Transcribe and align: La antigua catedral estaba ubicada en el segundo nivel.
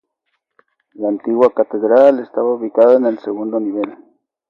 La 0.95 1.09
antigua 1.09 1.53
catedral 1.53 2.21
estaba 2.21 2.55
ubicada 2.55 2.95
en 2.95 3.05
el 3.05 3.19
segundo 3.19 3.59
nivel. 3.59 3.97